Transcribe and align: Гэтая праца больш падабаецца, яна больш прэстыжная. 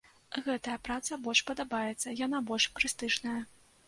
Гэтая 0.45 0.77
праца 0.87 1.17
больш 1.27 1.41
падабаецца, 1.49 2.13
яна 2.25 2.39
больш 2.47 2.65
прэстыжная. 2.79 3.35